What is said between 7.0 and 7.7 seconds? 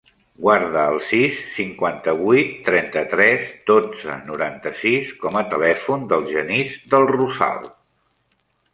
Rosal.